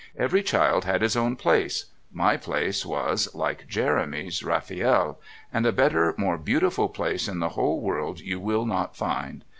Every 0.17 0.41
child 0.41 0.83
had 0.85 1.03
his 1.03 1.15
own 1.15 1.35
place; 1.35 1.85
my 2.11 2.35
place 2.35 2.83
was, 2.87 3.35
like 3.35 3.67
Jeremy's, 3.67 4.41
Rafiel, 4.41 5.19
and 5.53 5.63
a 5.67 5.71
better, 5.71 6.15
more 6.17 6.39
beautiful 6.39 6.89
place, 6.89 7.27
in 7.27 7.37
the 7.37 7.49
whole 7.49 7.79
world 7.79 8.19
you 8.19 8.39
will 8.39 8.65
not 8.65 8.95
find. 8.95 9.45